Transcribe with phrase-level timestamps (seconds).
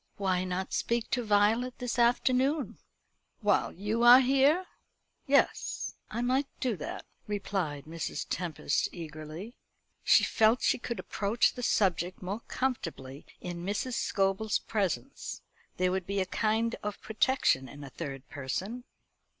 [0.17, 2.79] "Why not speak to Violet this afternoon?"
[3.41, 4.65] "While you are here?
[5.27, 8.25] Yes, I might do that," replied Mrs.
[8.27, 9.53] Tempest eagerly.
[10.03, 13.93] She felt she could approach the subject more comfortably in Mrs.
[13.93, 15.43] Scobel's presence.
[15.77, 18.85] There would be a kind of protection in a third person.